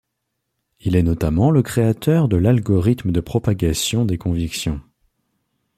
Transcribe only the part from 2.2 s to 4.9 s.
de l'algorithme de propagation des convictions.